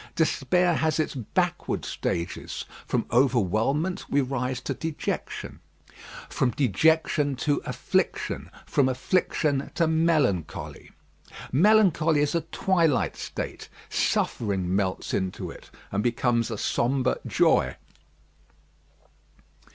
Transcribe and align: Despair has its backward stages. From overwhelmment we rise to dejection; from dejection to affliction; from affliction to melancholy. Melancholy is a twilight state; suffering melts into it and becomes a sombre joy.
Despair 0.15 0.77
has 0.77 0.99
its 0.99 1.13
backward 1.13 1.85
stages. 1.85 2.65
From 2.87 3.03
overwhelmment 3.11 4.09
we 4.09 4.19
rise 4.19 4.59
to 4.61 4.73
dejection; 4.73 5.59
from 6.27 6.49
dejection 6.49 7.35
to 7.35 7.61
affliction; 7.65 8.49
from 8.65 8.89
affliction 8.89 9.69
to 9.75 9.85
melancholy. 9.85 10.89
Melancholy 11.51 12.21
is 12.21 12.33
a 12.33 12.41
twilight 12.41 13.15
state; 13.15 13.69
suffering 13.91 14.75
melts 14.75 15.13
into 15.13 15.51
it 15.51 15.69
and 15.91 16.01
becomes 16.01 16.49
a 16.49 16.57
sombre 16.57 17.17
joy. 17.27 17.75